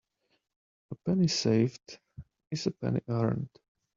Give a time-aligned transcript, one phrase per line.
[0.89, 1.99] A penny saved
[2.49, 3.51] is a penny earned.